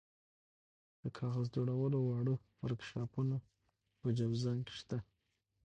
د 1.01 1.03
کاغذ 1.17 1.45
جوړولو 1.55 1.97
واړه 2.03 2.35
ورکشاپونه 2.63 3.37
په 3.99 4.07
جوزجان 4.17 4.59
کې 4.65 4.73
شته. 4.79 4.97